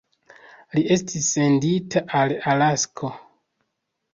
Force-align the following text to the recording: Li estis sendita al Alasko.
Li 0.77 0.81
estis 0.95 1.27
sendita 1.35 2.03
al 2.21 2.35
Alasko. 2.55 3.13